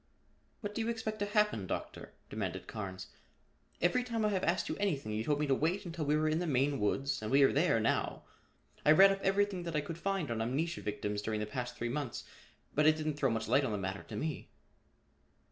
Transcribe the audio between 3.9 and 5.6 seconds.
time I have asked you anything you told me to